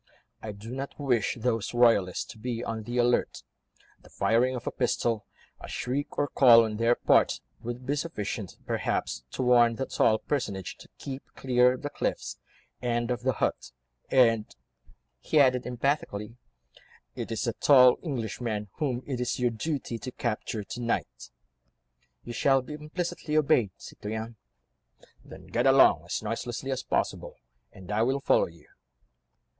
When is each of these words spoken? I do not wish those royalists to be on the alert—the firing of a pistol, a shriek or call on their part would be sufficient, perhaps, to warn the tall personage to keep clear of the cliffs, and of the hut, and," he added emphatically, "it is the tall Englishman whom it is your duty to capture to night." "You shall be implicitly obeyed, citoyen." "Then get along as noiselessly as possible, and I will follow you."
I 0.41 0.51
do 0.51 0.71
not 0.71 0.99
wish 0.99 1.37
those 1.39 1.75
royalists 1.75 2.25
to 2.31 2.39
be 2.39 2.63
on 2.63 2.81
the 2.81 2.97
alert—the 2.97 4.09
firing 4.09 4.55
of 4.55 4.65
a 4.65 4.71
pistol, 4.71 5.27
a 5.59 5.67
shriek 5.67 6.17
or 6.17 6.27
call 6.27 6.65
on 6.65 6.77
their 6.77 6.95
part 6.95 7.39
would 7.61 7.85
be 7.85 7.95
sufficient, 7.95 8.57
perhaps, 8.65 9.23
to 9.29 9.43
warn 9.43 9.75
the 9.75 9.85
tall 9.85 10.17
personage 10.17 10.77
to 10.77 10.89
keep 10.97 11.21
clear 11.35 11.73
of 11.73 11.83
the 11.83 11.91
cliffs, 11.91 12.39
and 12.81 13.11
of 13.11 13.21
the 13.21 13.33
hut, 13.33 13.73
and," 14.09 14.55
he 15.19 15.39
added 15.39 15.67
emphatically, 15.67 16.35
"it 17.15 17.31
is 17.31 17.43
the 17.43 17.53
tall 17.53 17.99
Englishman 18.01 18.69
whom 18.77 19.03
it 19.05 19.19
is 19.21 19.37
your 19.39 19.51
duty 19.51 19.99
to 19.99 20.11
capture 20.11 20.63
to 20.63 20.81
night." 20.81 21.29
"You 22.23 22.33
shall 22.33 22.63
be 22.63 22.73
implicitly 22.73 23.37
obeyed, 23.37 23.69
citoyen." 23.77 24.37
"Then 25.23 25.45
get 25.45 25.67
along 25.67 26.05
as 26.05 26.23
noiselessly 26.23 26.71
as 26.71 26.81
possible, 26.81 27.35
and 27.71 27.91
I 27.91 28.01
will 28.01 28.19
follow 28.19 28.47
you." 28.47 28.65